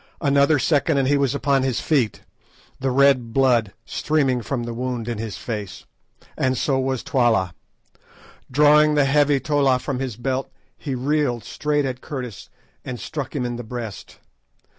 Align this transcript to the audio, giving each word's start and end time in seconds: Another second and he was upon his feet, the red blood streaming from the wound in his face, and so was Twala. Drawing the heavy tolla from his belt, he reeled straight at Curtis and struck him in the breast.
Another 0.21 0.57
second 0.57 0.97
and 0.97 1.07
he 1.07 1.15
was 1.15 1.35
upon 1.35 1.61
his 1.61 1.79
feet, 1.79 2.23
the 2.79 2.89
red 2.89 3.33
blood 3.33 3.71
streaming 3.85 4.41
from 4.41 4.63
the 4.63 4.73
wound 4.73 5.07
in 5.07 5.19
his 5.19 5.37
face, 5.37 5.85
and 6.35 6.57
so 6.57 6.79
was 6.79 7.03
Twala. 7.03 7.53
Drawing 8.49 8.95
the 8.95 9.05
heavy 9.05 9.39
tolla 9.39 9.77
from 9.77 9.99
his 9.99 10.15
belt, 10.15 10.49
he 10.75 10.95
reeled 10.95 11.43
straight 11.43 11.85
at 11.85 12.01
Curtis 12.01 12.49
and 12.83 12.99
struck 12.99 13.35
him 13.35 13.45
in 13.45 13.57
the 13.57 13.63
breast. 13.63 14.17